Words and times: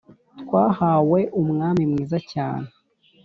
twahawe 0.41 1.19
umwami 1.41 1.83
mwiza 1.91 2.17
cyane 2.31 2.67